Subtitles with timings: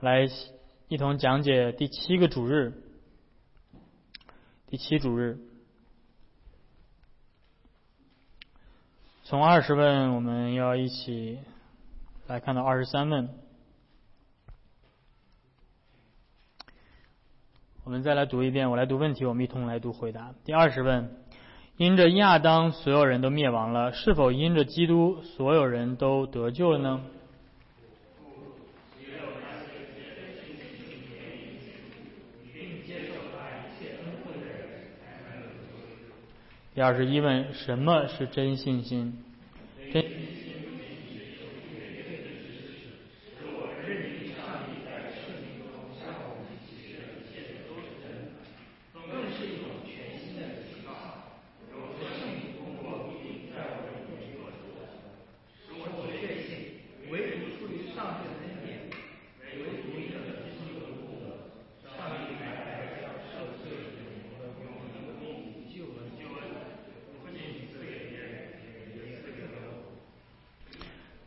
[0.00, 0.28] 来
[0.88, 2.74] 一同讲解第七个主日，
[4.66, 5.38] 第七主日，
[9.24, 11.38] 从二十问我们要一起
[12.26, 13.30] 来看到二十三问，
[17.84, 20.34] 我们再来读一遍，我来读问题，我们一同来读回答。
[20.44, 21.16] 第二十问：
[21.78, 27.02] 因着亚当，所有人都灭亡了，是否因着基督，所有人都得救了呢？
[36.76, 39.14] 第二十一问：什么是真信心？
[39.94, 40.04] 真。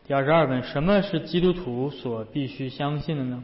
[0.09, 3.43] 第二十二问：什么是基督徒所必须相信的呢？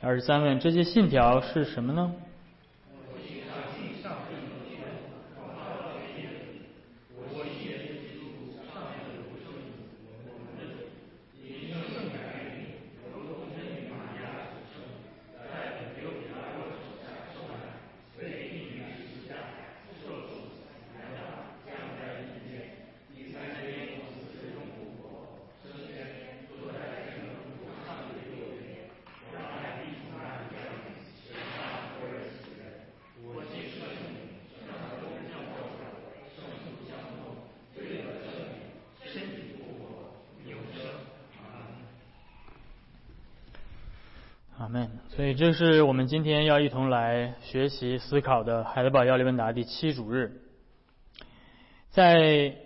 [0.00, 2.14] 二十三问：这些信条是什么呢？
[45.36, 50.40] 这是我们今天要一同来学习思考的《海德堡要理问答》第七主日。
[51.90, 52.56] 在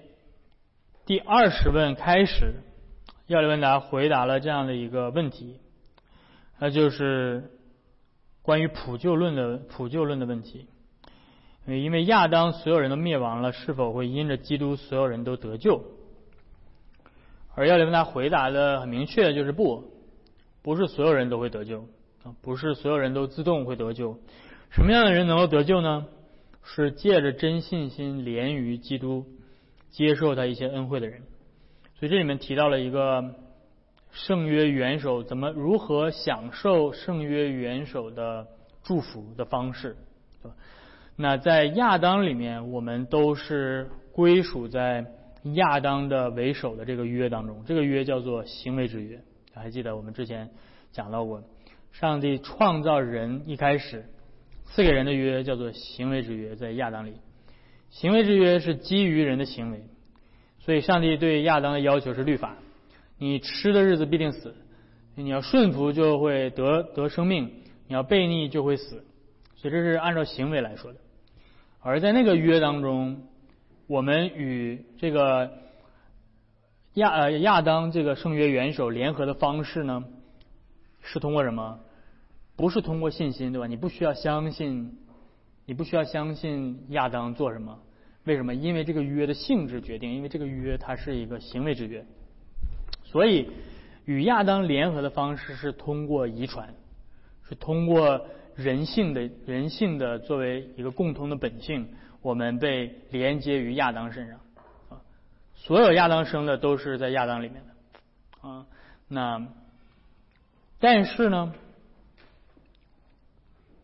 [1.04, 2.54] 第二十问开始，
[3.26, 5.58] 要理问答回答了这样的一个问题，
[6.60, 7.50] 那就是
[8.42, 10.68] 关于普救论的普救论的问题。
[11.66, 15.82] 因为亚当所有人都灭亡了，是否会因着基督所有人都得救？
[17.56, 19.90] 而要理问答回答的很明确，就是不，
[20.62, 21.84] 不是所有人都会得救。
[22.22, 24.18] 啊，不是所有人都自动会得救。
[24.70, 26.06] 什么样的人能够得救呢？
[26.62, 29.24] 是借着真信心连于基督，
[29.88, 31.22] 接受他一些恩惠的人。
[31.98, 33.34] 所以这里面提到了一个
[34.12, 38.46] 圣约元首怎么如何享受圣约元首的
[38.82, 39.96] 祝福的方式。
[40.42, 40.56] 对吧
[41.16, 45.06] 那在亚当里面，我们都是归属在
[45.54, 47.64] 亚当的为首的这个约当中。
[47.64, 49.20] 这个约叫做行为之约。
[49.54, 50.50] 还记得我们之前
[50.92, 51.42] 讲到过。
[51.92, 54.06] 上帝创造人一开始
[54.66, 57.14] 赐给人的约叫做行为之约，在亚当里，
[57.90, 59.82] 行为之约是基于人的行为，
[60.60, 62.56] 所以上帝对亚当的要求是律法，
[63.18, 64.54] 你吃的日子必定死，
[65.16, 67.50] 你要顺服就会得得生命，
[67.88, 69.04] 你要背逆就会死，
[69.56, 71.00] 所以这是按照行为来说的。
[71.80, 73.24] 而在那个约当中，
[73.88, 75.50] 我们与这个
[76.94, 80.04] 亚呃亚当这个圣约元首联合的方式呢？
[81.02, 81.80] 是通过什么？
[82.56, 83.66] 不是通过信心，对吧？
[83.66, 84.98] 你不需要相信，
[85.64, 87.78] 你不需要相信亚当做什么？
[88.24, 88.54] 为什么？
[88.54, 92.04] 因为这个约的性质决定，因为这个约它是一个行为之约，
[93.02, 93.48] 所以
[94.04, 96.74] 与亚当联合的方式是通过遗传，
[97.48, 101.88] 是通过人性的人性的作为一个共同的本性，
[102.20, 104.38] 我们被连接于亚当身上
[104.90, 105.00] 啊。
[105.54, 108.66] 所有亚当生的都是在亚当里面的啊，
[109.08, 109.46] 那。
[110.80, 111.52] 但是呢，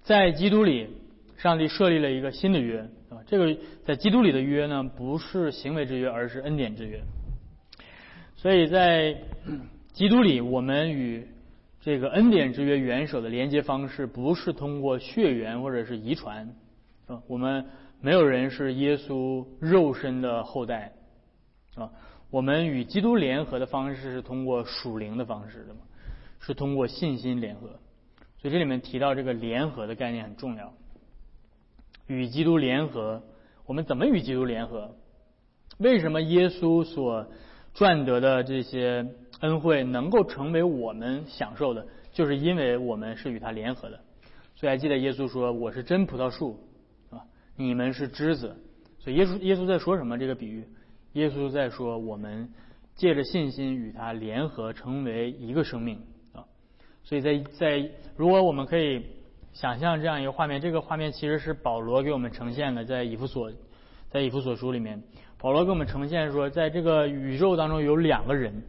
[0.03, 0.89] 在基督里，
[1.37, 2.81] 上帝设立了一个新的约
[3.11, 3.20] 啊。
[3.26, 3.55] 这个
[3.85, 7.03] 在基督里的约呢，不是行为之约，而是恩典之约。
[8.35, 9.15] 所以在
[9.93, 11.29] 基督里，我们与
[11.81, 16.55] 这个恩典之约元首的连接方式，不是通过血缘或者是遗传
[17.06, 17.23] 啊。
[17.26, 17.67] 我们
[18.00, 20.93] 没有人是耶稣肉身的后代
[21.75, 21.91] 啊。
[22.31, 25.81] 我们与基督联合的方式是通过属灵的方式的嘛。
[26.41, 27.69] 是通过信心联合，
[28.38, 30.73] 所以这里面提到这个联合的概念很重要。
[32.06, 33.23] 与基督联合，
[33.67, 34.94] 我们怎么与基督联合？
[35.79, 37.27] 为什么耶稣所
[37.75, 39.06] 赚得的这些
[39.41, 41.87] 恩惠能够成为我们享受的？
[42.12, 44.00] 就是因为我们是与他联合的。
[44.55, 46.59] 所以还记得耶稣说：“我是真葡萄树，
[47.11, 47.21] 啊，
[47.56, 48.56] 你们是枝子。
[48.99, 50.17] 所以耶稣耶稣在说什么？
[50.17, 50.67] 这个比喻，
[51.12, 52.50] 耶稣在说我们
[52.94, 56.00] 借着信心与他联合，成为一个生命。
[57.06, 59.06] 所以在在如果我们可以
[59.53, 63.53] 想象这样一个画面，这个画面其实是保罗给我们呈现的，在以弗所
[64.11, 65.03] 在以弗所书里面，
[65.38, 68.64] 保罗给我们呈现说，在这个宇宙当中有两个人，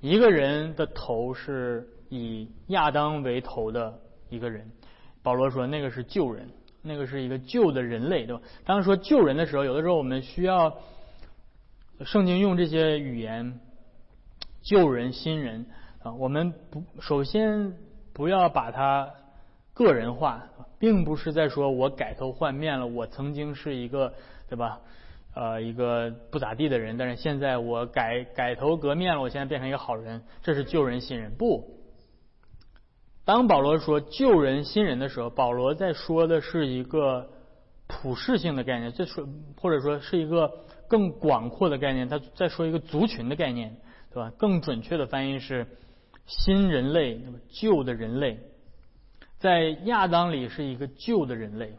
[0.00, 4.00] 一个人的头是以亚当为头的
[4.30, 4.70] 一个人。
[5.22, 6.48] 保罗说：“那个是旧人，
[6.80, 10.78] 那个是一个旧的人类，对吧？”当说旧人的时候，有的时候我们需要
[12.04, 13.60] 圣经用这些语言，
[14.62, 15.66] 旧人、新人
[16.02, 16.12] 啊。
[16.14, 17.74] 我们不首先
[18.12, 19.10] 不要把它
[19.74, 20.44] 个人化，
[20.78, 24.12] 并不是在说我改头换面了，我曾经是一个，
[24.48, 24.80] 对吧？
[25.34, 31.78] 呃，一个不咋地的人，但是现在我改改头革面了，我现在变成一个好人，这是旧人、新人不。
[33.24, 37.28] 当保罗说救人新人的时候，保罗在说的是一个
[37.86, 39.28] 普世性的概念，这说
[39.60, 40.50] 或者说是一个
[40.88, 43.76] 更广阔的概念，他在说一个族群的概念，
[44.10, 44.32] 对吧？
[44.36, 45.66] 更准确的翻译是
[46.28, 48.38] 新人类，那么旧的人类，
[49.40, 51.74] 在亚当里是一个旧的人类，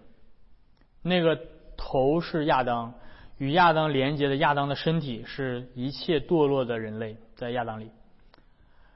[1.01, 1.39] 那个
[1.77, 2.93] 头是亚当，
[3.37, 7.89] 与亚当连接的亚当的身体是一切堕落的人类，在亚当里，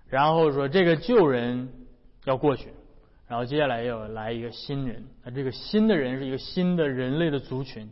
[0.10, 1.70] 然后说这个旧人。
[2.26, 2.70] 要过去，
[3.28, 5.04] 然后接下来要来一个新人。
[5.26, 7.90] 那这个新的人是一个新的人类的族群，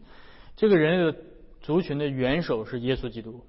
[0.56, 1.18] 这个人类的
[1.60, 3.44] 族群的元首是耶稣基督，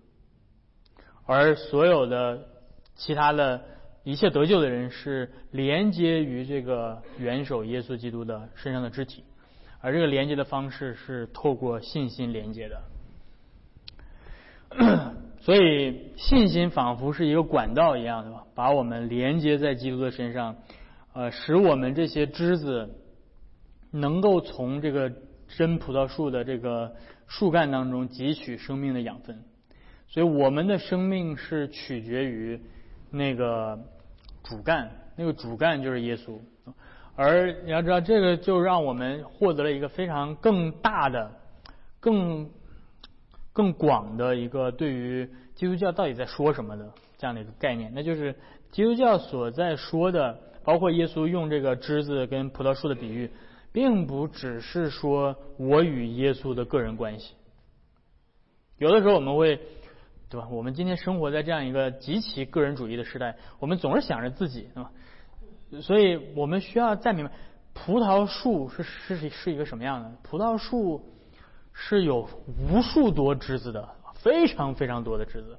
[1.25, 2.49] 而所有的
[2.97, 3.65] 其他的
[4.05, 9.23] 一切得救的人是连接于这个元首耶稣基督的身上的肢体，
[9.81, 12.83] 而这个连接的方式是透过信心连接的。
[15.41, 18.45] 所以信心仿佛是一个管道一样，对吧？
[18.55, 20.57] 把我们连接在基督的身上，
[21.13, 22.89] 呃，使我们这些枝子
[23.91, 25.13] 能够从这个
[25.49, 26.95] 真葡萄树的这个
[27.27, 29.45] 树干当中汲取生命的养分。
[30.09, 32.61] 所以我们的生命是取决于
[33.11, 33.79] 那个
[34.43, 36.39] 主干，那个主干就是耶稣。
[37.15, 41.31] 而你要知道，这个就让我们获得了一个非常更大的、
[42.01, 42.51] 更。
[43.55, 48.35] 更广的一个对于基督教到底在说什么的这样的一个概念，那就是
[48.71, 53.31] 基督教所在说的，包括耶稣用这个枝子跟葡萄树的比喻，
[53.71, 57.35] 并不只是说我与耶稣的个人关系。
[58.79, 59.61] 有的时候我们会，
[60.33, 60.49] 对吧？
[60.51, 64.91] 我们今天生活在这样一个极其个人主义的时代，我们总是想着自己，对吧？
[65.81, 67.33] 所以我们需要再明白，
[67.73, 70.13] 葡萄树是是是一个什么样的？
[70.23, 71.09] 葡萄树。
[71.75, 72.29] 是有
[72.71, 75.57] 无数多枝子的，非常非常多的枝子。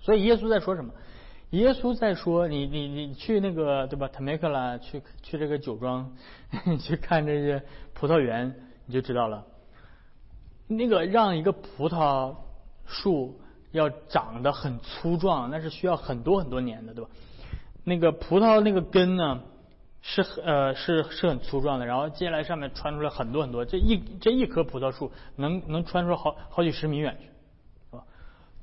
[0.00, 0.92] 所以耶稣在说什么？
[1.50, 4.08] 耶稣在说：你你你去那个对吧？
[4.08, 6.12] 塔梅克拉去去这个酒庄，
[6.80, 7.62] 去看这些
[7.94, 8.52] 葡萄园，
[8.84, 9.46] 你就知道了。
[10.66, 12.34] 那个让一个葡萄
[12.84, 13.40] 树
[13.72, 17.10] 要长得很粗壮，那是需要很多很多年的，对吧？
[17.84, 19.42] 那个葡萄那个根呢？
[20.04, 28.04] 是呃是是很粗壮的，然后接下来上面穿出来很多很多，这一这一棵葡萄树能能穿出好好几十米远去，是吧？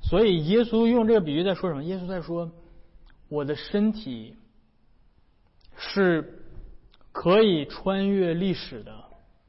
[0.02, 1.82] 所以耶稣用这个比喻在说什么？
[1.84, 2.50] 耶稣在说，
[3.30, 4.36] 我的身体
[5.78, 6.44] 是
[7.10, 8.92] 可以穿越历史的，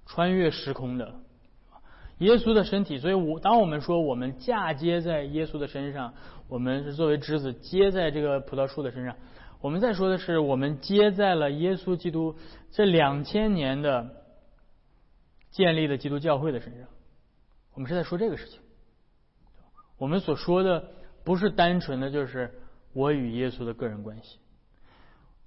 [0.05, 1.13] 穿越时空的。
[2.21, 6.13] 耶稣的身体，所以我当我们说我们嫁接在耶稣的身上，
[6.47, 9.15] 我们是作为枝子接在这个葡萄树的身上。
[9.59, 12.35] 我们在说的是，我们接在了耶稣基督
[12.71, 14.23] 这两千年的
[15.49, 16.87] 建立的基督教会的身上。
[17.73, 18.59] 我们是在说这个事情。
[19.97, 20.91] 我们所说的
[21.23, 22.51] 不是单纯的就是
[22.93, 24.37] 我与耶稣的个人关系。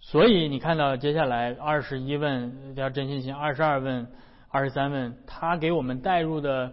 [0.01, 4.07] 所以你看到接下来二十一问叫真信心，二十二问、
[4.55, 6.73] 二十三问，他给我们带入的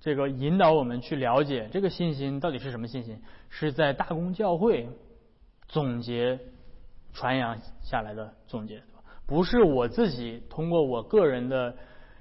[0.00, 4.88] 这个引导我们去了解这个信心到底是什么信心，是在大公教会
[5.68, 6.40] 总结。
[7.14, 8.82] 传扬下来的总结，
[9.24, 11.74] 不是我自己通过我个人的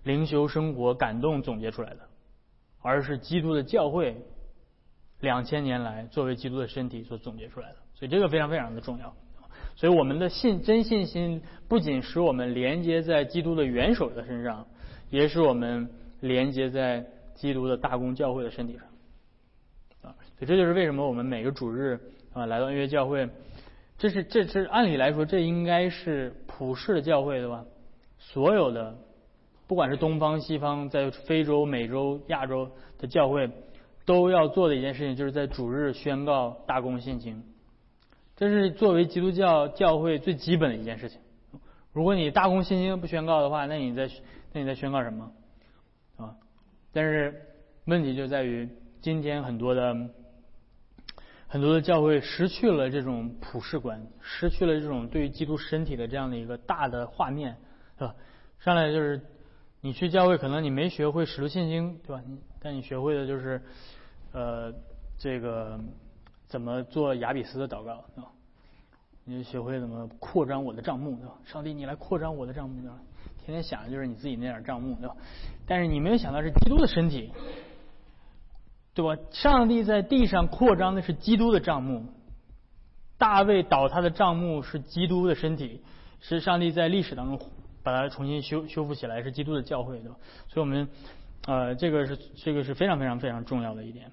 [0.03, 1.99] 灵修生活感动总结出来的，
[2.81, 4.15] 而是基督的教会
[5.19, 7.75] 两千年来作为基督的身体所总结出来的。
[7.95, 9.13] 所以这个非常非常的重要。
[9.75, 14.65] 所以我们的信真信心不仅使我们连接在基督的元首的身上，
[15.09, 18.83] 也使我们连接在基督的大公教会的身体上。
[20.01, 21.99] 啊，所以这就是为什么我们每个主日
[22.33, 23.29] 啊来到音乐教会。
[23.97, 27.63] 这是这是按理来说，这应该是普世的教会，对吧？
[28.19, 28.97] 所有的，
[29.67, 33.49] 不管是东方西方，在非洲、美洲、亚洲的教会，
[34.05, 37.41] 都要做的一件事情，就是在主日宣告大公信经。
[38.35, 41.21] 这是作为基督教教会最基本的一件事情。
[41.93, 44.09] 如果你大公信经不宣告的话，那你在
[44.55, 45.29] 那你在宣告什么？
[46.15, 46.33] 啊。
[46.93, 47.41] 但是
[47.83, 48.69] 问题就在于，
[49.01, 49.93] 今天很多的
[51.45, 57.57] 很多的教会失去了这种普世观，失去了这种对基督身体的这样的一个大的画面，
[57.99, 58.15] 是吧？
[58.59, 59.19] 上来就是
[59.81, 62.23] 你去教会，可能你没学会使徒信经，对吧？
[62.61, 63.61] 但你学会的就是
[64.31, 64.73] 呃
[65.17, 65.77] 这个
[66.47, 68.31] 怎么做亚比斯的祷告，对吧？
[69.25, 71.33] 你学会怎么扩张我的账目，对吧？
[71.43, 72.97] 上帝，你来扩张我的账目，对吧？
[73.45, 75.15] 天天想的就是你自己那点账目，对吧？
[75.67, 77.31] 但是你没有想到是基督的身体，
[78.95, 79.21] 对吧？
[79.31, 82.07] 上帝在地上扩张的是基督的账目，
[83.19, 85.81] 大卫倒塌的账目是基督的身体，
[86.21, 87.39] 是上帝在历史当中
[87.83, 90.15] 把它重新修修复起来，是基督的教会，对吧？
[90.47, 90.87] 所以我们
[91.45, 94.11] 呃，这个是这个是非常非常非常重要的一点。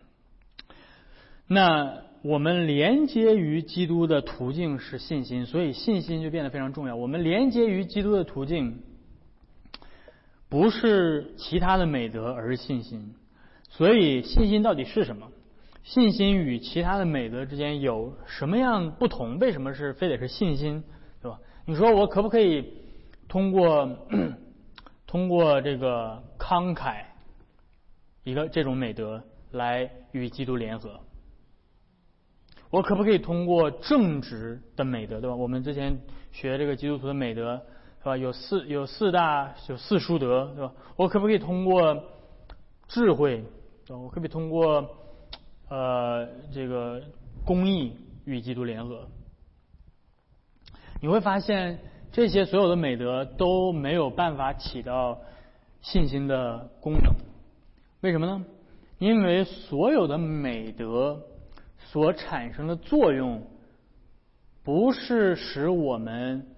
[1.47, 6.97] 那我们连接于基督的途径是信心，所以信心就变得非常重要。
[6.97, 8.83] 我们连接于基督的途径。
[10.53, 13.15] 不是其他的美德，而是信心。
[13.71, 15.27] 所以信心到底是什么？
[15.83, 19.39] 信心与其他的美德之间有什么样不同？
[19.39, 20.85] 为什么是非得是信心，
[21.23, 21.41] 对吧？
[21.65, 22.71] 你说我可不可以
[23.29, 23.97] 通过
[25.09, 27.05] 通过这个慷慨
[28.23, 31.01] 一个这种美德来与基督联合？
[32.69, 35.35] 我可不可以通过正直的美德，对吧？
[35.35, 35.99] 我们之前
[36.31, 37.63] 学这个基督徒的美德。
[38.03, 38.17] 是吧？
[38.17, 40.73] 有四有四大有四书德，对吧？
[40.97, 42.03] 我可不可以通过
[42.89, 43.45] 智慧，
[43.89, 44.85] 我可不可以通过
[45.69, 47.01] 呃这个
[47.45, 49.07] 公益与基督联合？
[51.01, 51.79] 你会发现
[52.11, 55.21] 这些所有的美德都没有办法起到
[55.81, 57.15] 信心的功能。
[58.01, 58.45] 为什么呢？
[58.99, 61.23] 因为所有的美德
[61.79, 63.47] 所产生的作用，
[64.65, 66.49] 不是使我们。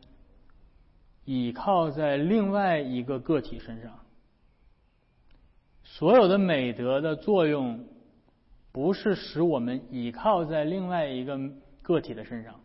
[1.25, 4.01] 倚靠在另外一个个体身上，
[5.83, 7.87] 所有的美德的作用，
[8.73, 11.39] 不是使我们倚靠在另外一个
[11.83, 12.61] 个体的身上，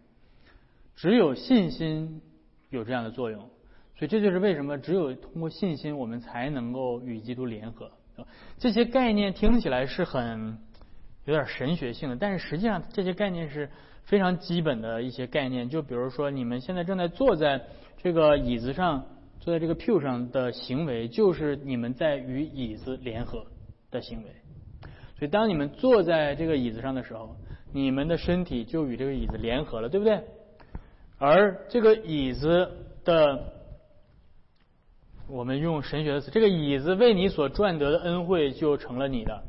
[0.95, 2.21] 只有信心
[2.69, 3.49] 有这样的作用。
[3.95, 7.91] 所以这就是为什么只有通过信心，我们才能够与基督联合。
[8.57, 10.57] 这些概念听起来是很
[11.29, 13.69] 有点神学性的，但是实际上这些概念是
[14.03, 15.69] 非常基本的一些概念。
[15.69, 17.61] 就比如说，你们现在正在坐在。
[18.01, 19.05] 这个椅子上
[19.41, 23.45] 坐在这个 pew 上的行为，就是你们在与椅子联合
[23.91, 24.29] 的行为。
[25.17, 27.35] 所以，当你们坐在这个椅子上的时候，
[27.73, 30.23] 你们的身体就与这个椅子联合了，对不对？
[31.17, 32.71] 而这个椅子
[33.03, 33.51] 的，
[35.27, 39.43] 我们用神学的词，这个椅子为你所赚得的恩惠就成了你的。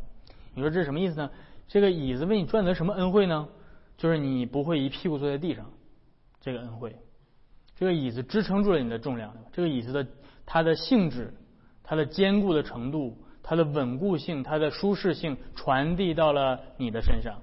[0.56, 1.30] 你说这是什么意思呢？
[1.70, 3.48] 这个椅子为你赚得什么恩惠呢？
[3.96, 5.70] 就是你不会一屁股坐在地上，
[6.40, 6.96] 这个恩惠。
[7.76, 10.04] 这个椅子支撑住了你的重量，这个椅子的
[10.44, 11.32] 它的性质、
[11.84, 17.40] 它的坚固的程度、它的稳固性、它的舒适性传递到了你的身上，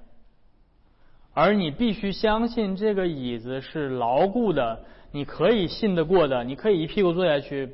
[1.34, 7.67] 而你必须相信这个椅子是牢固的，你可以信得过的，你可以一屁股坐下去，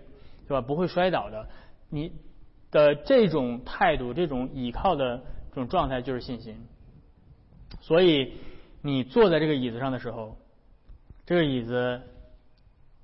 [0.48, 0.62] 对吧？
[0.62, 1.50] 不会摔倒的。
[1.90, 2.12] 你
[2.70, 6.58] 的这种态度、这种倚靠的这种状态就是信心。
[7.82, 8.34] 所以
[8.82, 10.38] 你坐在这个椅子上的时候，
[11.26, 12.02] 这个椅子。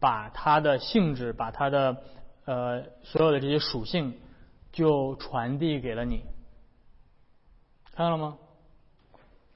[0.01, 1.97] 把它的性质，把它的
[2.45, 4.13] 呃所有的这些属性，
[4.71, 6.21] 就传递给了你，
[7.93, 8.37] 看到了吗？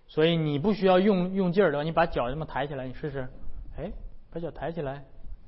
[0.06, 3.30] 所以你不需要用用劲儿的，你把脚这么抬起来，你试试，
[3.78, 3.94] 哎，
[4.32, 5.06] 把脚抬起来，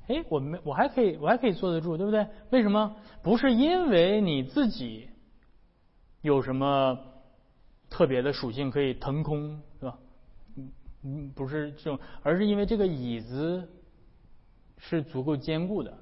[0.08, 2.26] 哎，我没，我还可以，我还可以坐得住，对不对？
[2.48, 2.96] 为什么？
[3.22, 5.10] 不是因为你自己
[6.22, 6.98] 有什么
[7.96, 9.98] 特别的属性可以腾空，是吧？
[10.56, 10.68] 嗯
[11.02, 13.68] 嗯，不是这种，而是因为这个椅子。
[14.78, 15.96] 是足够坚固的。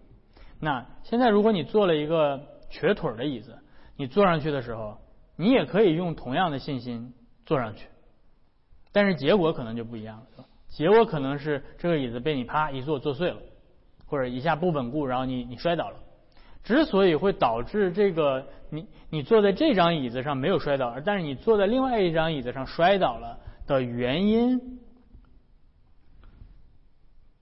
[0.58, 3.56] 那现在，如果你做了一个瘸腿的椅子，
[3.96, 4.98] 你坐上去的时候，
[5.36, 7.14] 你也可以用同样的信心
[7.46, 7.86] 坐上去，
[8.90, 10.44] 但是结果可能就不一样了。
[10.68, 13.40] 结果可能是这个椅子被你啪一坐坐碎了，
[14.06, 15.96] 或者一下不稳固，然后你你摔倒了。
[16.64, 24.80] 之所以会导致这个你你坐在这张椅子上没有摔倒，但是你坐在另外一张椅子上摔倒了的原因。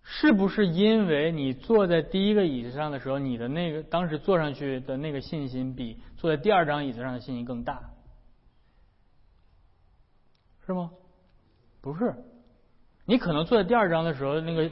[0.05, 7.81] 是不是因为你坐在第一个椅子上的时候，你的那个当时坐上去的那个信心比坐在第二张椅子上的信心更大？
[10.67, 10.91] 是吗？
[11.81, 12.15] 不是，
[13.07, 14.71] 你可能坐在第二张的时候，那个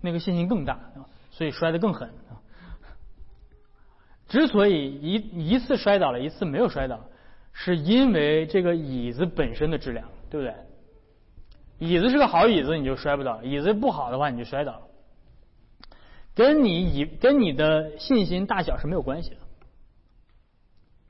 [0.00, 0.78] 那个信心更大，
[1.32, 2.12] 所以摔得更狠。
[4.28, 5.14] 之所以一
[5.50, 7.00] 一次摔倒了，一次没有摔倒，
[7.52, 10.54] 是因为这个椅子本身的质量，对不对？
[11.78, 14.82] 椅子是个好椅子，你就摔不倒；椅子不好的话，你就摔倒。
[16.34, 19.36] 跟你以跟你的信心大小是没有关系的，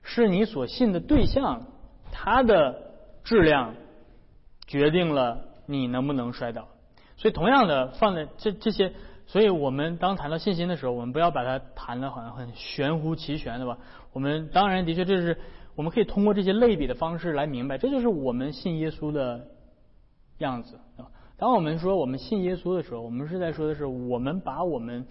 [0.02, 1.66] 是你所信的对象，
[2.12, 2.92] 它的
[3.24, 3.74] 质量
[4.66, 6.68] 决定了你能不能摔倒。
[7.16, 8.92] 所以，同样的放在这这些，
[9.28, 13.78] 所以我们当谈到信心的时候，我们不要把它谈的好像很玄乎其玄，对吧？
[14.14, 15.38] 我们当然的确这是
[15.76, 19.46] 我们可以通过这些类比的方式来明白，这就是我们信耶稣的
[20.38, 21.06] 样子啊。
[21.36, 25.06] 当我们说我们信耶稣的时候，我们是在说的是我们把我们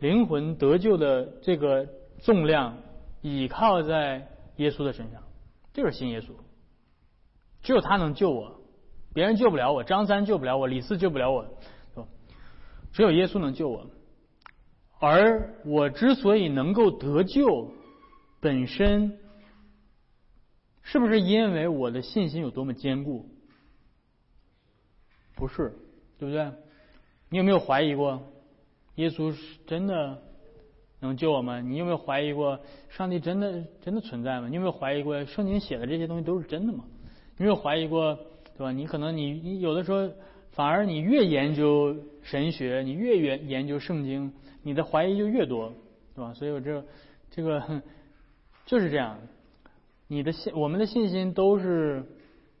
[0.00, 1.88] 灵魂得救的这个
[2.20, 2.76] 重量
[3.22, 5.22] 倚靠在耶稣的身上，
[5.72, 6.26] 就是信耶稣，
[7.62, 8.60] 只有他能救我。
[9.14, 11.46] 别人救不了我，张三救不了我，李四救不了我，
[12.92, 13.90] 只有耶稣能救我。
[15.00, 17.72] 而我之所以能够得救，
[18.40, 19.18] 本身
[20.82, 23.28] 是不是因为我的信心有多么坚固？
[25.34, 25.74] 不是，
[26.18, 26.52] 对不对？
[27.30, 28.22] 你有没有怀疑过，
[28.96, 30.22] 耶稣是真的
[31.00, 31.60] 能救我吗？
[31.60, 34.48] 你有没有怀疑过，上帝真的真的存在吗？
[34.48, 36.84] 你有没有怀疑过，圣经写的这些东西都是真的吗？
[37.38, 38.14] 你有没有怀疑过？
[38.54, 38.70] 对吧？
[38.70, 40.08] 你可能你你有的时候
[40.52, 44.32] 反而你越研究神学，你越研研究圣经，
[44.62, 45.72] 你的怀疑就越多，
[46.14, 46.34] 对吧？
[46.34, 46.84] 所以我这
[47.30, 47.82] 这个
[48.64, 49.18] 就是这样，
[50.08, 52.04] 你的信我们的信心都是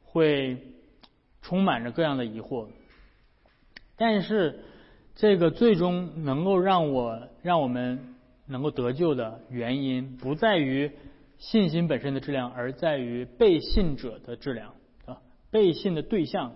[0.04, 0.58] 会
[1.42, 2.68] 充满着各样的疑惑，
[3.96, 4.60] 但是
[5.14, 8.14] 这个最终能够让我让我们
[8.46, 10.90] 能够得救的原因，不在于
[11.38, 14.74] 信心本身的质量，而在于被信者的质量。
[15.50, 16.54] 背信的对象，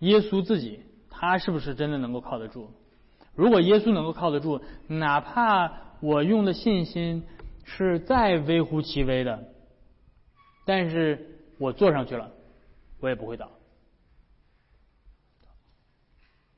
[0.00, 2.70] 耶稣自己，他是不是真的能够靠得住？
[3.34, 7.24] 如果耶稣能够靠得住，哪怕我用的信心
[7.64, 9.52] 是再微乎其微的，
[10.64, 12.30] 但是我坐上去了，
[13.00, 13.50] 我也不会倒。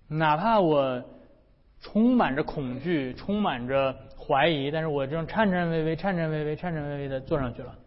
[0.09, 1.05] 哪怕我
[1.81, 7.79] 充满着恐惧，充满着怀疑，但是我这样颤颤巍巍、颤颤巍巍、颤颤巍巍的坐上去了，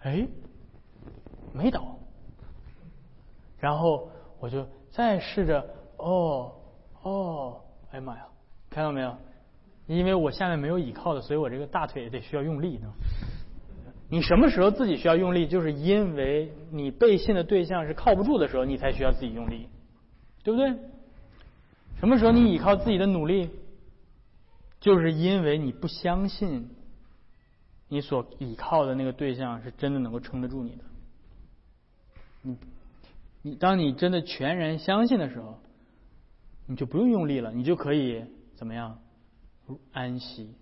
[0.00, 0.26] 哎，
[1.52, 1.98] 没倒。
[3.58, 6.52] 然后我就再试着，哦
[7.02, 8.26] 哦，哎呀妈呀，
[8.70, 9.16] 看到没有？
[9.86, 12.92] 因为我下面没有倚靠的，所以我这个大腿也得需要用力呢。
[14.08, 15.46] 你什么时候自己需要用力？
[15.46, 19.68] 就是因为你背信的对象是靠不住的时候，你才需要自己用力，
[20.42, 20.74] 对不对？
[21.98, 23.50] 什么时候你依靠自己的努力？
[24.80, 26.68] 就是因为你不相信
[27.88, 30.84] 你所依靠的那个对象是真的能够撑得住你的，
[32.42, 32.56] 你。
[33.46, 35.60] 你当你真的全然相信的时候，
[36.66, 38.24] 你就不用用力了，你就可以
[38.56, 38.98] 怎么样
[39.92, 40.52] 安息？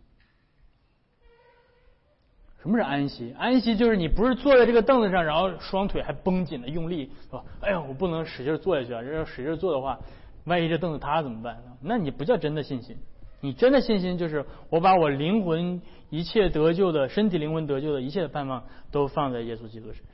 [2.60, 3.34] 什么是安息？
[3.38, 7.42] 安息就是你不是坐在这个凳子上，然后双腿还绷紧了用力，是吧？
[7.62, 9.02] 哎呀，我不能使劲坐下去啊！
[9.02, 9.98] 这要使劲坐的话，
[10.44, 11.62] 万一这凳子塌怎么办？
[11.80, 12.98] 那你不叫真的信心。
[13.40, 20.13] 你真的信心就是我把我灵魂一切得救的身体灵魂得救的一切的盼望都放在耶稣基督身上。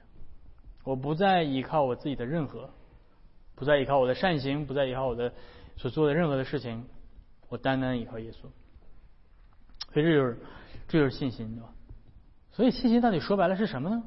[0.90, 2.68] 我不再依靠我自己的任何，
[3.54, 5.32] 不再依靠我的善行，不再依靠我的
[5.76, 6.84] 所做的任何的事情，
[7.48, 8.48] 我单单依靠耶稣。
[9.92, 10.38] 所以这就是，
[10.88, 11.68] 这就是信心，对吧？
[12.50, 14.02] 所以信心到底说白了是什么呢？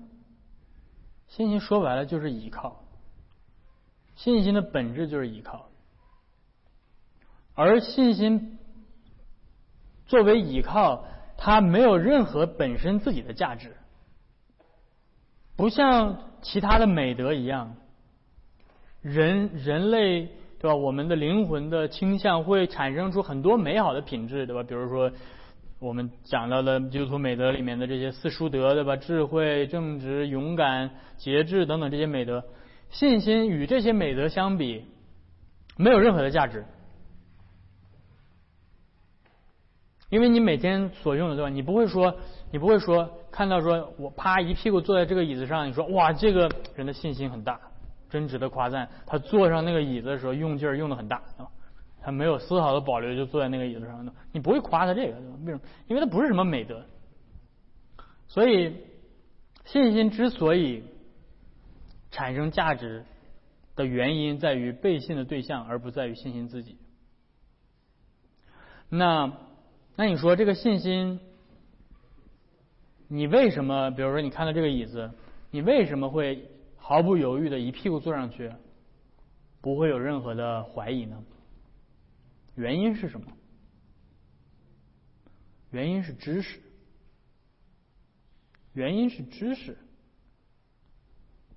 [1.30, 2.84] 信心说白了就是依靠，
[4.18, 5.70] 信心的本质就是依靠，
[7.54, 8.60] 而信心
[10.06, 11.06] 作为依靠，
[11.38, 13.78] 它没有任何本身自己的价值。
[15.56, 17.76] 不像其他的美德一样，
[19.02, 20.76] 人人类对吧？
[20.76, 24.64] 我们的灵魂的倾向会产生出很多美好的品质，对吧？
[24.64, 25.12] 比如说
[25.80, 28.96] 我们讲到的基督徒美德里面的这些四书德，对吧？
[28.96, 32.46] 智慧、正直、勇敢、节制等等这些美德，
[32.90, 34.86] 信心与这些美德相比，
[35.78, 36.66] 没有任何的价值。
[40.10, 41.50] 因为你每天所用的对吧？
[41.50, 42.16] 你不会说，
[42.52, 47.60] 你不会说看到说我啪一屁股坐在这个椅子上，你说哇这个人的信心很大，
[48.08, 48.88] 真值得夸赞。
[49.08, 51.50] 他坐上那个椅子的时候用劲儿用的很大啊，
[52.00, 55.60] 他没有丝毫的保留就坐在那个椅子上的，你不会夸他这个，为什么？
[55.88, 56.86] 因为他不是什么美德。
[58.28, 58.78] 所以
[59.66, 60.84] 信心之所以
[62.12, 63.04] 产生价值
[63.76, 66.78] 的原因在于被信的对象，而不在于信心自己。
[68.90, 69.34] 那。
[69.96, 71.20] 那你说这个信心，
[73.14, 73.92] 你为什么？
[73.92, 75.12] 比如说你看到这个椅子，
[75.52, 78.52] 你为什么会毫不犹豫的一屁股坐上去，
[79.62, 81.24] 不会有任何的怀疑呢？
[82.56, 83.28] 原因是什么？
[85.70, 86.60] 原因是知识。
[88.74, 89.78] 原因是知识。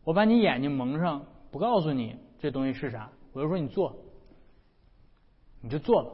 [0.04, 3.96] 我把你眼睛蒙上，不告诉你这东西是啥，我就说你坐，
[5.62, 6.10] 你就坐吧，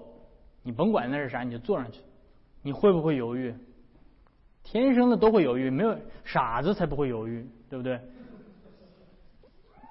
[0.62, 2.00] 你甭管那是啥，你就坐上去。
[2.62, 3.52] 你会不会犹豫？
[4.64, 8.00] 天生的都会犹豫，没有傻子才不会犹豫，对不对？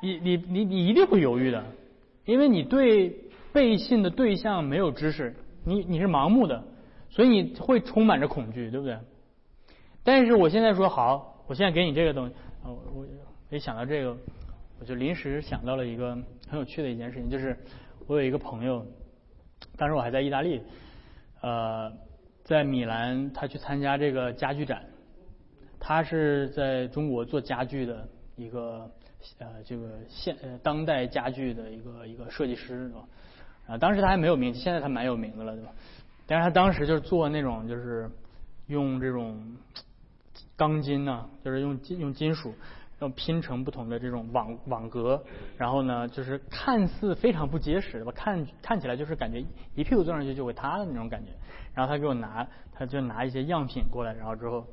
[0.01, 1.63] 你你你你一定会犹豫的，
[2.25, 3.15] 因为你对
[3.53, 6.63] 背信的对象没有知识，你你是盲目的，
[7.10, 8.97] 所以你会充满着恐惧，对不对？
[10.03, 14.17] 但是我现在说好，我现在给你这个东西，我我一想到这个，
[14.79, 17.55] 我就临时想到了一个很有趣的一件事情，就是
[18.07, 18.84] 我有一个朋友，
[19.77, 20.60] 当时我还在意大利，
[21.41, 21.91] 呃，
[22.43, 24.86] 在米兰，他去参加这个家具展，
[25.80, 28.89] 他是在中国做家具的一个。
[29.38, 33.01] 呃，这个现呃当代家具的一个一个设计师，是吧？
[33.67, 35.71] 啊，当时他还没有名气，现在他蛮有名的了，对吧？
[36.25, 38.10] 但是他当时就是做那种，就是
[38.65, 39.39] 用这种
[40.56, 42.56] 钢筋呢，就是用金用金属，
[43.01, 45.21] 要拼成不同的这种网网格，
[45.57, 48.11] 然后呢，就是看似非常不结实，吧？
[48.11, 51.31] 看看起来就是感觉一屁股坐上去就会塌的那种感觉。
[51.73, 54.63] 然后他给我拿，他就拿一些样品过来，然后之后，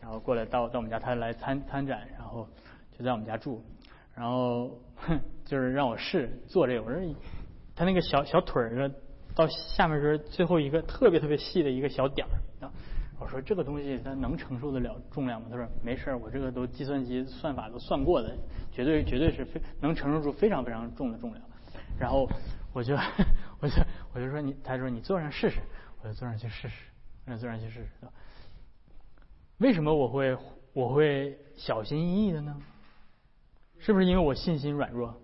[0.00, 2.48] 然后过来到到我们家，他来参参展，然后
[2.98, 3.62] 就在我们家住。
[4.16, 4.70] 然后
[5.46, 7.00] 就是让我试做这个，我说
[7.76, 8.90] 他那个小小腿儿
[9.36, 12.72] 到下面是最后一个特别特别细的一个小点儿啊。
[13.18, 15.48] 我说这个东西它能承受得了重量吗？
[15.50, 18.36] 他说没事儿，我这个都计算机算法都算过的，
[18.70, 21.42] 绝对绝对是非能承受住非常非常重的重量。
[21.98, 22.28] 然后
[22.72, 22.94] 我就
[23.60, 23.74] 我就
[24.12, 25.60] 我就说你，他说你坐上试试，
[26.02, 26.74] 我就坐上去试试，
[27.26, 27.88] 我坐上去试试。
[29.58, 30.36] 为什么我会
[30.74, 32.54] 我会小心翼翼的呢？
[33.78, 35.14] 是不是因为我信心软弱？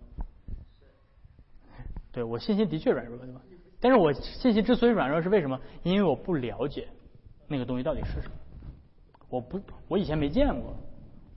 [2.11, 3.41] 对我信心的确软弱，对吧？
[3.81, 5.61] 但是我信心之所以软弱，是为什么？
[5.83, 6.89] 因为我不了解
[7.53, 8.35] 那个东西到底是什么。
[9.29, 10.75] 我不，我以前没见过，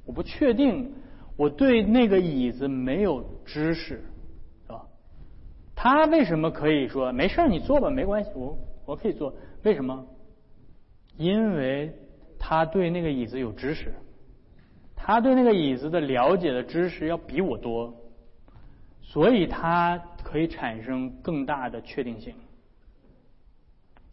[0.05, 0.91] 我不确定，
[1.37, 4.03] 我对那个椅子没有知识，
[4.65, 4.87] 是吧？
[5.75, 9.35] 他为什么可以说没事你坐吧，没关系，我我可以坐？
[9.63, 10.07] 为什么？
[11.17, 11.93] 因为
[12.39, 13.93] 他对那个椅子有知识。
[14.97, 17.93] 他对那个椅子的了解的知识要比我多，
[19.03, 22.33] 所以他可以产生更大的确定性。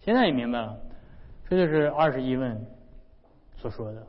[0.00, 0.78] 现在你明白了，
[1.52, 2.64] 这就是二十一问
[3.58, 4.06] 所说的。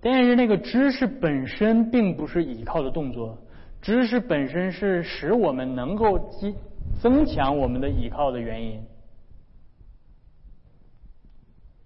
[0.00, 3.38] 但是那个知识本身并不是倚靠的动作，
[3.80, 6.54] 知识本身是使我们能够增
[7.00, 8.82] 增强我们的倚靠的原因。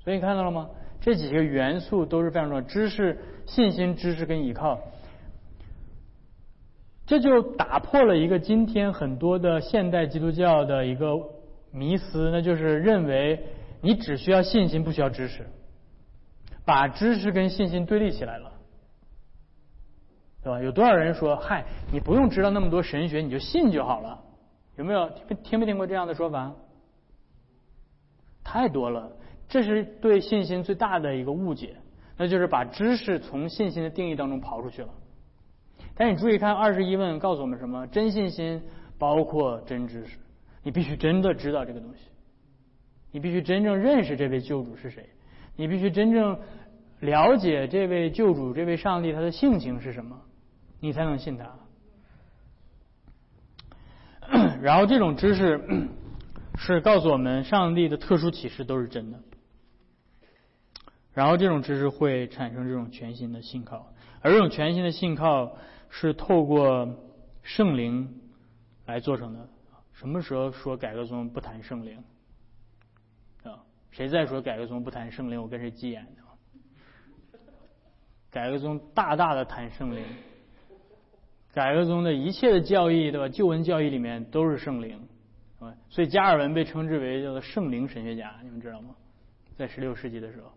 [0.02, 0.70] 所以看到了吗？
[1.02, 4.78] 这几个元素都是非常重要，知识、信心、知识跟依靠，
[7.04, 11.18] 这就打破了一个今天很多的现代基督教的一个
[11.70, 13.44] 迷思，那就是认为
[13.82, 15.46] 你只需要信心，不需要知识，
[16.64, 18.52] 把知识跟信心对立起来了，
[20.42, 20.62] 对吧？
[20.62, 24.22] 有多少人说，嗨，你不用知道那么多神学，你就信就好了？
[24.76, 25.10] 有没有
[25.44, 26.54] 听没听过这样的说法？
[28.42, 29.12] 太多了。
[29.48, 31.76] 这是对信心最大的一个误解，
[32.16, 34.88] 那就是把知识从信心的定义当中刨出去了。
[35.94, 37.86] 但你注意看，二十一问告诉我们什么？
[37.88, 38.62] 真信心
[38.98, 40.16] 包括真知识，
[40.62, 42.08] 你必须真的知道这个东西，
[43.12, 45.08] 你必须真正认识这位救主是谁，
[45.54, 46.40] 你必须真正
[47.00, 50.20] 了解这位救主、这位上帝他的性情是什么，
[50.80, 51.54] 你才能信他。
[54.62, 55.60] 然后这种知识
[56.56, 59.20] 是告诉我们，上帝的特殊启示都是真的。
[61.12, 65.56] 然后这种知识会产生这种全新的信靠，而这种全新的信靠
[65.90, 66.96] 是透过
[67.42, 68.22] 圣灵
[68.86, 69.46] 来做成的。
[69.92, 72.02] 什么时候说改革宗不谈圣灵？
[73.92, 77.38] 谁再说改革宗不谈圣灵，我跟谁急眼呢？
[78.30, 80.02] 改革宗大大的谈圣灵，
[81.52, 83.28] 改革宗的一切的教义，对吧？
[83.28, 84.98] 旧文教义里面都是圣灵，
[85.90, 88.94] 所以加尔文被称之为叫做圣灵神学家，你们知道吗？
[89.56, 90.50] 在十六世纪的时候。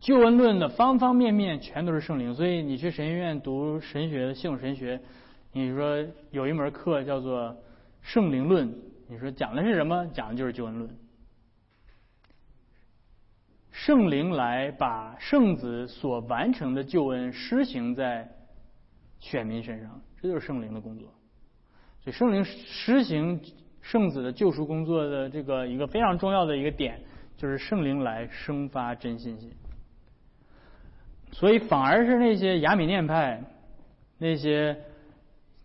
[0.00, 5.00] 旧文论的方方面面全都是圣灵，所以你去神学院读神学、系统神学，
[5.52, 7.56] 你说有一门课叫做
[8.02, 8.74] 圣灵论，
[9.08, 10.04] 你说讲的是什么？
[10.12, 10.90] 讲的就是旧文论。
[13.86, 18.28] 圣灵来把圣子所完成的救恩施行在
[19.20, 21.06] 选民身上，这就是圣灵的工作。
[22.00, 23.40] 所以圣灵施行
[23.82, 26.98] 圣子的救赎工作的这个一个非常重要的一个点，
[27.36, 29.52] 就是圣灵来生发真信心。
[31.30, 33.40] 所以反而是那些雅米念派，
[34.18, 34.76] 那些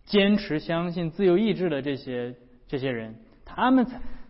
[0.04, 2.32] 坚持相信自由意志的这些
[2.68, 3.84] 这些人，他们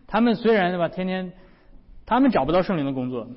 [0.07, 1.31] 他们虽然对吧，天天
[2.07, 3.27] 他们找不到圣灵的工作，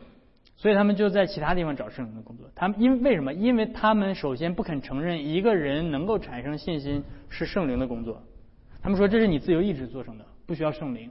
[0.56, 2.50] 所以他们就在其他地方找圣灵的工作。
[2.54, 3.32] 他们因为为什么？
[3.34, 8.22] 因为他们首先不肯承认一个人能够产生信心是圣灵的工作。
[8.82, 11.10] 他们说这是你自由意志做成的，不需要圣灵。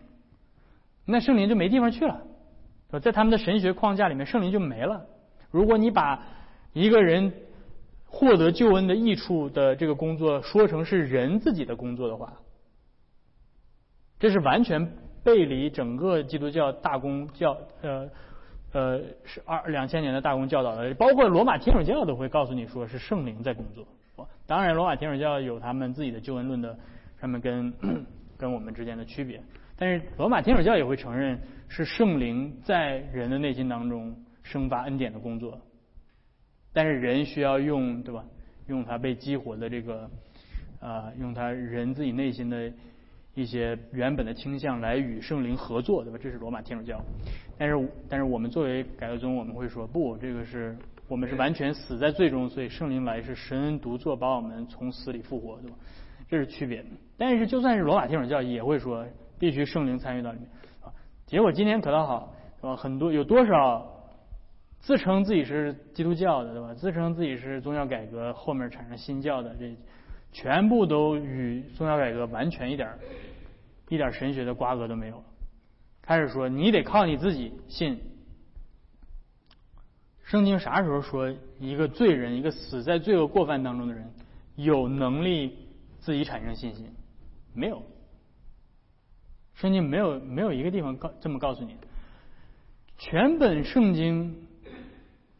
[1.05, 2.23] 那圣灵就没地方去了，
[3.01, 5.05] 在他们的神学框架里面，圣灵就没了。
[5.51, 6.23] 如果你把
[6.73, 7.31] 一个人
[8.07, 12.33] 获得救恩的益处的这个工作说成是人自己的工作的话，
[14.19, 18.09] 这是完全背离整个基督教大公教呃
[18.75, 23.87] 呃是二两千年的大公教导的，包括罗马天主教都会告诉你说是圣灵在工作。
[24.45, 26.77] 当然，罗马天主教有他们自己的救恩论的
[27.21, 27.73] 上面跟
[28.37, 29.41] 跟我们之间的区别，
[29.77, 35.57] 但是罗马天主教也会承认是圣灵在人的内心当中生发恩典的工作，
[36.73, 38.25] 但是人需要用对吧？
[38.67, 40.09] 用他被激活的这个
[40.81, 42.69] 啊，用他人自己内心的
[43.35, 46.17] 一些原本的倾向来与圣灵合作，对吧？
[46.19, 46.99] 这是罗马天主教，
[47.59, 50.75] 但是但是我们作为改革宗，我们会说不，这个是。
[51.07, 55.77] 我们是完全死在最终，所以圣灵来是神恩独作，把我们从死里复活，对吧？
[56.27, 56.83] 这是区别。
[57.15, 59.05] 但是就算是罗马天主教也会说，
[59.37, 60.49] 必须圣灵参与到里面
[60.81, 60.89] 啊。
[61.27, 62.75] 结果今天可倒好，是吧？
[62.75, 63.85] 很多有多少
[64.79, 66.73] 自称自己是基督教的，对吧？
[66.73, 69.77] 自称自己是宗教改革后面产生新教的，这
[70.35, 72.89] 全部都与宗教改革完全一点
[73.87, 75.23] 一点神学的瓜葛都没有。
[76.01, 77.97] 开始说你得靠你自己信。
[80.25, 84.11] 圣经啥时候说一个罪人，一个死在罪恶过犯当中的人，
[84.57, 85.57] 有能力
[85.99, 86.91] 自己产生信心？
[87.53, 87.81] 没有。
[89.53, 91.77] 圣经没有没有一个地方告这么告诉你。
[92.97, 94.47] 全本圣经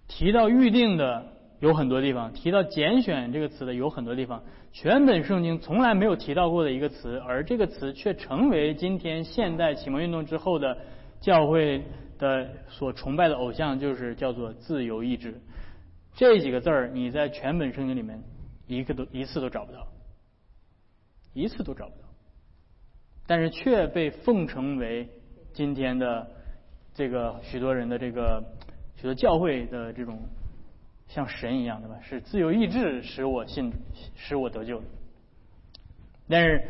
[0.08, 10.78] 提到预定的有很多地方，提到拣选这个词的有很多地方，全本圣经从来没有提到过的一个词，而这个词却成为今天现代启蒙运动之后的
[11.22, 11.84] 教会。
[12.18, 15.42] 的所崇拜的偶像就是叫做自由意志，
[16.14, 18.24] 这几个字儿你在全本圣经里面
[18.68, 19.86] 一个都一次都找不到，
[21.34, 22.08] 一次都找不到，
[23.28, 25.10] 但是却被奉承为
[25.52, 26.26] 今天的
[26.94, 28.42] 这个许多人的这个
[28.96, 30.18] 许多教会的这种
[31.16, 31.96] 像神一样的吧？
[32.02, 33.72] 是自由意志使我信
[34.18, 34.84] 使我得救，
[36.28, 36.68] 但是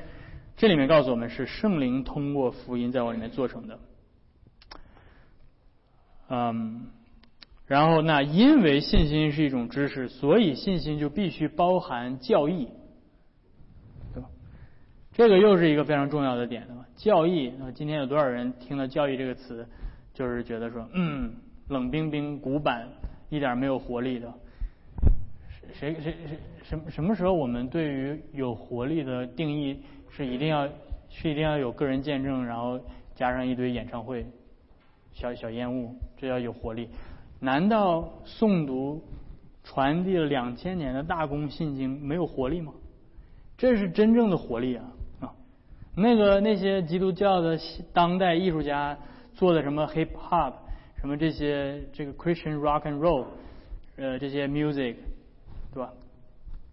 [0.56, 3.80] 这里面告诉我们是圣灵通过福音在我里面做成的。
[6.30, 6.92] 嗯，
[7.66, 12.70] 然后那因为信心是一种知识，所以信心就必须包含教义，
[14.14, 14.30] 对吧？
[15.12, 16.86] 这个又是一个非常重要的点，对吧？
[16.96, 19.68] 教义，那今天有多少人听到教义这个词，
[20.14, 21.34] 就是觉得说，嗯，
[21.70, 22.88] 冷冰冰、古板，
[23.30, 24.34] 一点没有活力的。
[25.74, 30.68] 谁谁谁什什么时候我们对于有活力的定义是一定要
[31.10, 32.80] 是一定要有个人见证，然后
[33.14, 34.26] 加上一堆演唱会？
[35.14, 36.90] 小小烟雾，这叫有活力。
[37.40, 39.02] 难道诵读
[39.64, 42.74] 传递了两千年的大公信经没有活力吗？
[43.58, 44.84] 这是真正的活力啊！
[45.22, 45.34] 啊，
[45.96, 47.58] 那个那些基督教的
[47.94, 48.98] 当代艺术家
[49.34, 50.54] 做的什么 hip hop，
[51.06, 53.28] 什么这些这个 Christian rock and roll，
[53.96, 54.96] 呃，这些 music，
[55.72, 55.94] 对吧？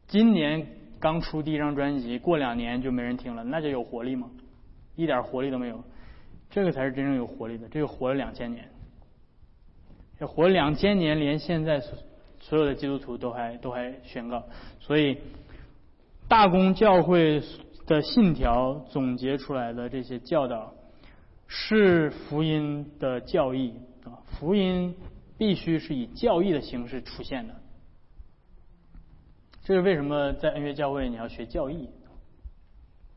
[0.07, 0.67] 今年
[0.99, 4.31] 刚出第一张专辑，过两年就没人听了，那就有活力吗？
[4.97, 5.85] 一点活力都没有。
[6.49, 8.67] 这个才是真正有活力的，这个活了两千年，
[10.19, 11.99] 这活了两千年，连现在所
[12.41, 14.43] 所有的基督徒都还都还宣告，
[14.81, 15.19] 所以
[16.27, 17.43] 大公教会
[17.87, 20.73] 的信条总结出来的这些教导，
[21.47, 23.75] 是福音的教义，
[24.43, 24.97] 福音
[25.39, 27.55] 必须是以教义的形式出现的，
[29.63, 31.89] 这是为什么在恩约教会你要学教义，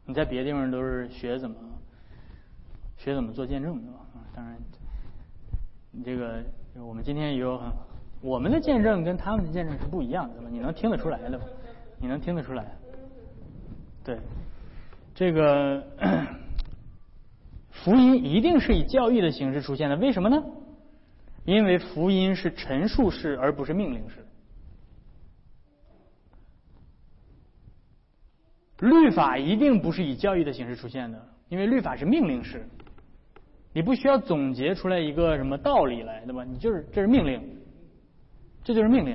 [0.05, 1.57] 你在别的地方都是学怎么。
[2.97, 3.99] 学怎么做见证，对吧？
[4.35, 4.55] 当然，
[5.91, 6.43] 你这个
[6.75, 7.71] 我们今天也有很，
[8.21, 10.47] 我们的见证跟他们的见证是不一样的，吧？
[10.51, 11.41] 你能听得出来的，
[11.99, 12.71] 你能听得出来？
[14.03, 14.19] 对，
[15.15, 15.83] 这个
[17.71, 20.43] 福音一定是以教义的形式出现的，为什么呢？
[21.45, 24.25] 因为福音是陈述式而不是命令式，
[28.79, 32.67] 律法一定不是以教育的形式出现的，因为律法是命令式。
[33.73, 36.43] 你不需要总结出来一个什么道理来，对吧？
[36.43, 37.57] 你就是这是命令，
[38.63, 39.13] 这就是命令，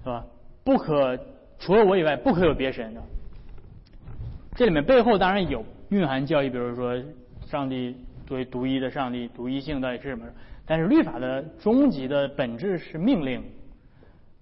[0.00, 0.26] 是吧？
[0.64, 1.18] 不可
[1.58, 3.02] 除了我以外，不可有别神的。
[4.54, 7.00] 这里面背后当然有蕴含教义，比如说
[7.46, 10.26] 上帝作为独一的上帝，独一性到底是什么？
[10.66, 13.42] 但是律法的终极的本质是命令，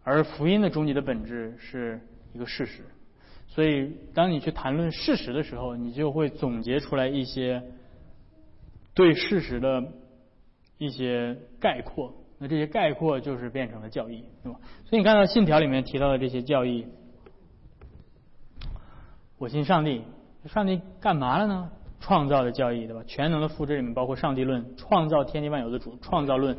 [0.02, 2.00] 而福音的终极的本质是
[2.32, 2.84] 一个事实。
[3.48, 7.62] 所以，当你去谈论事实的时候，你就会总结出来一些。
[8.92, 9.84] 对事实的
[10.76, 14.58] 一些概括，那这些概括就是变成了教义，对吧？
[14.84, 16.86] 所以你看到信条里面提到的这些教义，
[19.38, 20.02] 我信上帝，
[20.46, 21.70] 上帝干嘛了呢？
[22.00, 23.02] 创造的教义，对吧？
[23.06, 26.56] 全能的父这里面包括上帝论，创造天地万有的主，创造论，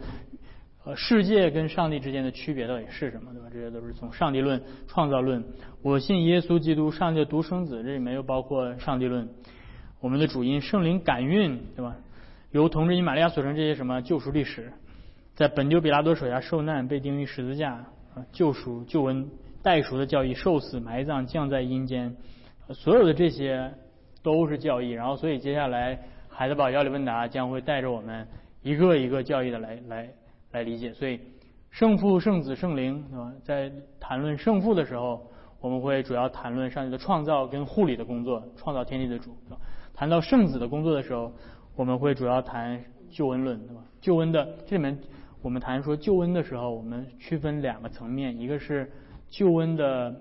[0.85, 3.47] 呃，世界跟上帝之间的区别到底是什么，对吧？
[3.51, 5.43] 这些都是从上帝论、创造论。
[5.81, 9.27] 我信耶稣基督，上帝的独生子，这里面又包括上帝论。
[9.99, 11.95] 我们的主因圣灵感孕，对吧？
[12.51, 14.71] 由同志因玛利亚所成这些什么救赎历史，
[15.33, 17.73] 在本丢比拉多手下受难，被钉于十字架，
[18.13, 19.27] 啊，救赎、救恩、
[19.63, 22.15] 代赎的教义，受死、埋葬、降在阴间，
[22.73, 23.73] 所有的这些。
[24.23, 28.27] 都是教义，然后所以接下来海德堡要理问答将会带着我们
[28.61, 30.09] 一个一个教义的来来
[30.51, 30.93] 来理解。
[30.93, 31.19] 所以
[31.71, 33.33] 圣父、圣子、圣灵，对吧？
[33.43, 35.25] 在谈论圣父的时候，
[35.59, 39.31] 我们会主要谈论上帝的创造跟护理的工作，创造天地的主。
[39.47, 39.57] 对吧
[39.93, 41.31] 谈到圣子的工作的时候，
[41.75, 43.81] 我们会主要谈救恩论，对吧？
[43.99, 44.97] 救恩的这里面，
[45.41, 48.91] 我们谈说救恩的时候，我们区分两个层面，一个是
[49.29, 50.15] 救恩的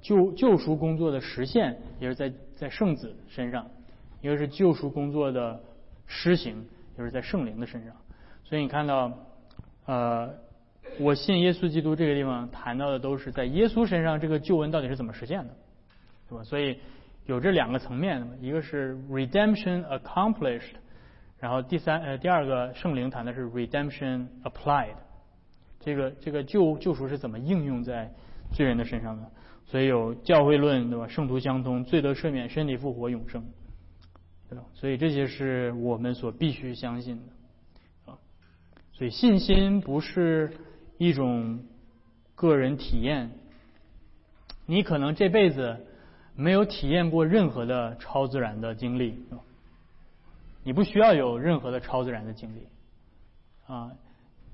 [0.00, 2.32] 救救赎工作的实现，也是在。
[2.58, 3.66] 在圣子身上，
[4.20, 5.60] 一个是救赎工作的
[6.06, 6.66] 施行，
[6.96, 7.94] 就是在圣灵的身上。
[8.42, 9.12] 所以你看到，
[9.86, 10.34] 呃，
[10.98, 15.54] 我信耶稣基督这个地方谈到的都是在耶稣身上这个救恩到底是怎么实现的，
[16.28, 16.42] 对吧？
[16.42, 16.80] 所以
[17.26, 20.72] 有这两个层面的，一个是 redemption accomplished，
[21.38, 24.96] 然后第三呃第二个圣灵谈的是 redemption applied，
[25.78, 28.10] 这个这个救救赎是怎么应用在
[28.52, 29.30] 罪人的身上的？
[29.70, 31.06] 所以有教会论，对吧？
[31.08, 33.44] 圣徒相通，罪得赦免，身体复活，永生，
[34.48, 34.64] 对吧？
[34.72, 38.18] 所以这些是我们所必须相信的啊。
[38.94, 40.50] 所以信心不是
[40.96, 41.62] 一种
[42.34, 43.30] 个人体验，
[44.64, 45.84] 你可能这辈子
[46.34, 49.22] 没有体验过任何的超自然的经历，
[50.64, 52.66] 你不需要有任何的超自然的经历
[53.66, 53.92] 啊。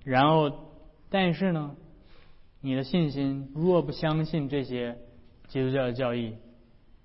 [0.03, 0.51] 然后，
[1.09, 1.77] 但是呢？
[2.65, 4.97] 你的信心若不相信这些
[5.49, 6.35] 基督教的教义，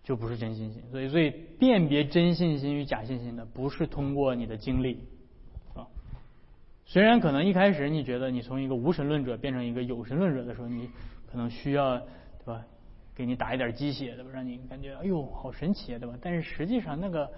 [0.06, 0.82] 就不是真信心。
[0.90, 5.04] 所以，所以辨别真信心与假信心的，不是通过你的经历
[5.76, 5.86] 啊。
[6.86, 10.90] 虽然可能一开始你觉得你从一个无神论者变成一个有神论者的时候，你
[11.30, 12.64] 可能需要对吧，
[13.14, 16.18] 给你打一点鸡血，对吧，让你感觉哎呦好神奇，对吧？
[16.22, 17.30] 但是实际上那个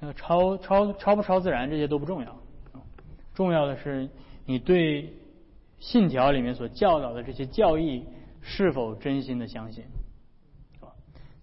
[0.00, 2.36] 那个超超超不超自然这些都不重要，
[3.32, 4.06] 重要的是
[4.44, 5.10] 你对。
[5.84, 8.06] 信条里面所教导的这些教义
[8.40, 9.84] 是否真心的相信，
[10.72, 10.88] 是吧？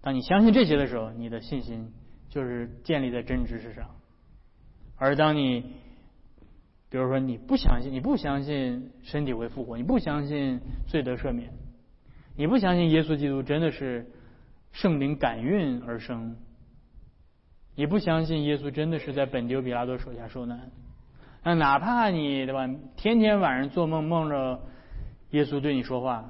[0.02, 1.94] 当你相信这些的时候，你的信心
[2.28, 3.86] 就是建立在真知识上；
[4.98, 5.62] 而当你，
[6.90, 11.54] 比如说你不相信，你不相信身体会复活，你不相信罪得赦免，
[12.36, 14.10] 你不相信耶稣基督真的是
[14.72, 16.36] 圣灵感孕而生，
[17.76, 20.72] 你不相信耶稣真的是在本丢比拉多手下受难。
[21.44, 24.62] 那哪怕你对吧，天天晚上做梦梦着
[25.32, 26.24] 耶稣对你说话，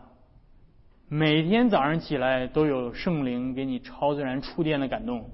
[1.09, 5.29] 每天早上起来都有圣灵给你超自然触电的感动，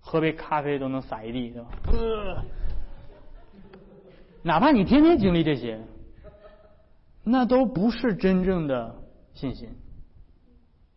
[0.00, 1.68] 喝杯咖啡都能洒一地，对吧？
[4.42, 5.78] 哪怕你天天经历这些，
[7.22, 8.94] 那都不是真正的
[9.34, 9.68] 信心，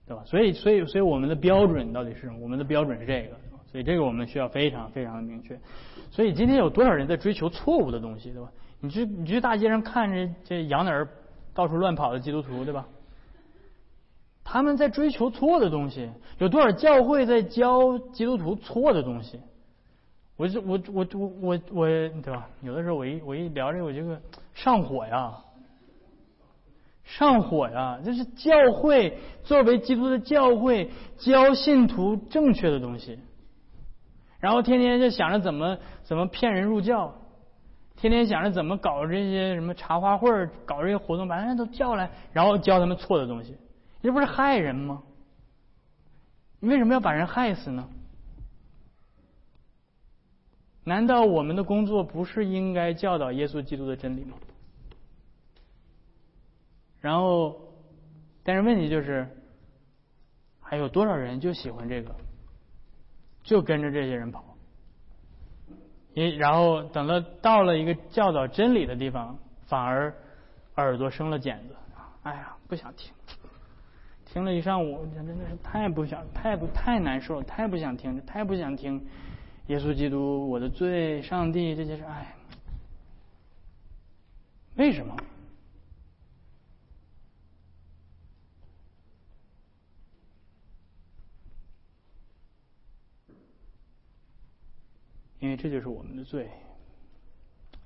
[0.08, 0.24] 对吧？
[0.26, 2.40] 所以，所以，所以我们的标准到底是什么？
[2.40, 3.36] 我们的标准是这个，
[3.72, 5.58] 所以这个我们需要非常非常的明确。
[6.10, 8.52] 所以今天有多少人在追求错误的东西，对吧？
[8.80, 11.08] 你去你去大街上看着这羊哪儿
[11.54, 12.86] 到处乱跑的基督徒，对吧？
[14.44, 16.10] 他们在追求错的东西。
[16.40, 19.40] 有多少教会在教基督徒错的东西？
[20.36, 22.50] 我就我我我我我对吧？
[22.64, 24.20] 有的时候我一我一聊这个，我这个
[24.56, 25.38] 上火呀，
[27.04, 28.00] 上火呀！
[28.04, 33.20] 这是教会作为基督的教会教信徒正确的东西。
[34.42, 37.14] 然后天天就想着怎么怎么骗人入教，
[37.96, 40.30] 天天想着怎么搞这些什么茶话会
[40.66, 43.56] 搞这些活动，把人都叫来，然后教他们错的东西，
[44.02, 45.04] 这不是害人吗？
[46.60, 47.88] 你为什么要把人害死呢？
[50.84, 54.36] 难道我们的工作不是应该教导耶稣基督的真理吗？
[57.00, 57.56] 然后，
[58.44, 59.28] 但是问题就是，
[60.60, 62.16] 还有多少人就喜欢这个？
[63.44, 64.44] 就跟着这些人跑，
[66.14, 70.14] 因然后等到到了一个教导真理的地方，反而
[70.76, 71.76] 耳朵生了茧子。
[72.24, 73.12] 哎呀，不想听，
[74.26, 79.04] 听了一上午，真的是太不想，太不太难受，太不想听，太不想听。
[79.68, 82.36] 耶稣基督，我的罪，上帝这些事，哎，
[84.76, 85.16] 为什么？
[95.42, 96.52] 因为这就是我们的罪，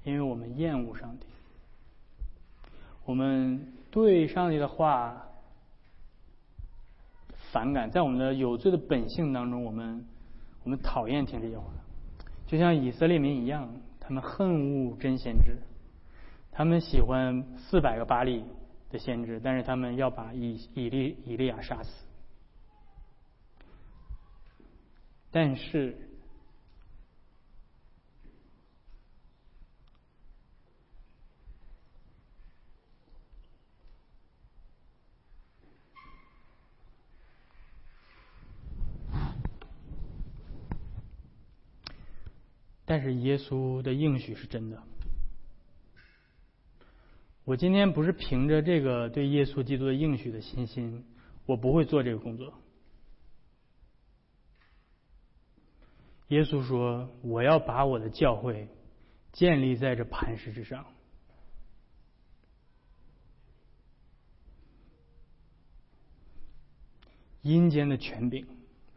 [0.03, 1.26] 因为我们厌恶上帝，
[3.06, 5.26] 我们对上帝的话
[7.53, 10.06] 反感，在我们的有罪的本性当中，我们
[10.66, 11.64] 我们讨厌听这些话，
[12.45, 15.58] 就像以色列民一样，他们恨恶真先知，
[16.51, 18.43] 他们喜欢四百个巴利
[18.89, 21.89] 的先知，但是他们要把以以利以利亚杀死。
[25.32, 25.97] 但是。
[42.86, 44.82] 但是耶稣的应许是真的。
[47.44, 51.06] 我今天不是凭着这个对耶稣基督的应许的信心，
[51.46, 52.54] 我不会做这个工作。
[56.30, 58.68] 耶稣说：“我要把我的教会
[59.32, 60.88] 建立在这磐石之上，
[67.44, 68.48] 阴间的权柄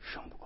[0.00, 0.36] 胜不。”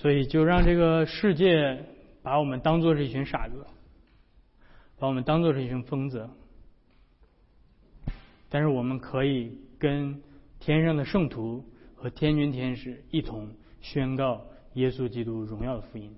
[0.00, 1.84] 所以，就让这个世界
[2.22, 3.66] 把我们当做是一群傻子，
[4.98, 6.26] 把我们当做是一群疯子。
[8.48, 10.22] 但是，我们可以跟
[10.58, 11.62] 天上的圣徒
[11.94, 16.16] 和天君天使一同宣告耶稣基督荣耀的福音。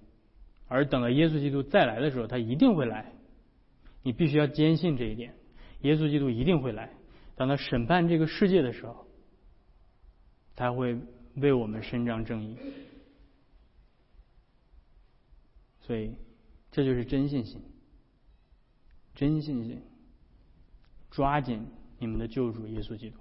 [0.68, 3.11] 而等到耶稣基督再来的时候，他一定会来。
[4.05, 5.35] 你必须要坚信这一点：
[5.80, 6.91] 耶稣基督一定会来。
[7.35, 9.09] 当他审判这个世界的时候，
[10.55, 10.97] 他会
[11.35, 12.57] 为我们伸张正义。
[15.85, 16.14] 所以，
[16.70, 17.61] 这就是真信心，
[19.14, 19.83] 真信心，
[21.11, 21.66] 抓紧
[21.99, 23.18] 你们的救主耶稣基督。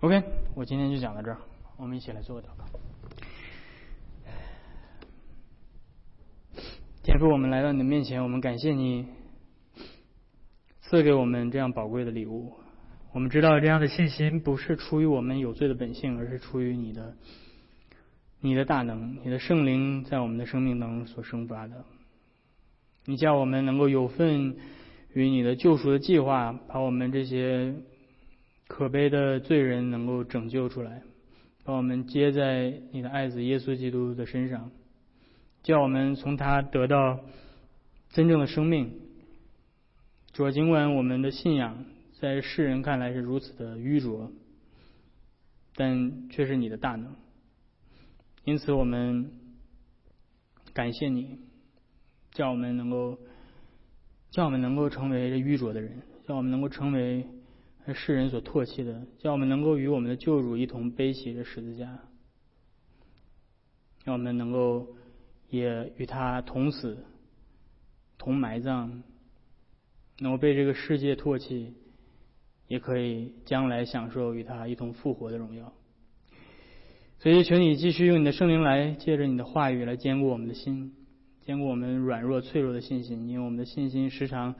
[0.00, 0.22] OK，
[0.54, 1.38] 我今天就讲到这儿，
[1.76, 2.64] 我们一起来做个祷告。
[7.02, 9.08] 天父，我们来到你的面前，我们感谢你
[10.82, 12.52] 赐给我们这样宝贵的礼物。
[13.12, 17.16] 我们知道这样的信心不是出于我们有罪的本性，而是出于你的。
[18.44, 21.84] 你的大能，你的圣灵在我们的生命当中所生发的，
[23.04, 24.56] 你叫我们能够有份
[25.12, 27.72] 与你的救赎的计划，把我们这些
[28.66, 31.02] 可悲的罪人能够拯救出来，
[31.62, 34.72] 把我们接在你的爱子耶稣基督的身上，
[35.62, 37.20] 叫我们从他得到
[38.10, 38.92] 真正的生命。
[40.32, 41.84] 主，尽管我们的信仰
[42.18, 44.32] 在世人看来是如此的愚拙，
[45.76, 47.14] 但却是你的大能。
[48.44, 49.30] 因此，我们
[50.74, 51.38] 感谢你，
[52.32, 53.16] 叫我们能够，
[54.30, 57.24] 叫我们能够成为这愚拙的人，叫我们能够成为
[57.94, 62.00] 世人所唾弃的，叫我们能够与我们的救主一同背起这十字架，
[64.04, 64.88] 让我们能够
[65.48, 66.98] 也与他同死、
[68.18, 69.04] 同埋葬，
[70.18, 71.74] 能够被这个世界唾弃，
[72.66, 75.72] 也可以将来享受与他一同复活的荣耀。
[77.22, 80.92] 所以，求你继续用你的圣灵来，借着你的话语来坚固我们的心，
[81.46, 83.28] 坚固我们软弱脆弱的信心。
[83.28, 84.56] 因为我们的信心时常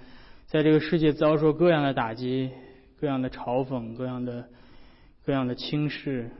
[0.46, 2.52] 在这个世界遭受各样的打击、
[3.00, 4.48] 各样的嘲讽、各样的
[5.24, 6.30] 各样的轻视，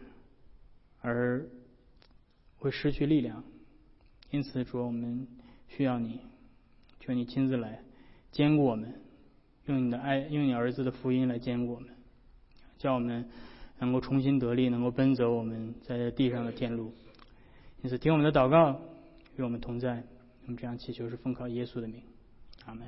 [1.01, 1.45] 而
[2.57, 3.43] 会失去力量。
[4.31, 5.27] 因此，主，我们
[5.67, 6.21] 需要你，
[7.01, 7.81] 求你亲自来
[8.31, 8.95] 坚固我们，
[9.67, 11.89] 用你的爱，用你儿子的福音来坚固我们，
[12.79, 13.29] 叫我们。
[13.83, 16.95] 能够重新得力，能够奔走我们在地上的天路。
[17.83, 18.81] 因此，听我们的祷告，
[19.37, 20.01] 与我们同在。
[20.45, 22.01] 我们这样祈求是奉靠耶稣的名，
[22.65, 22.87] 阿门。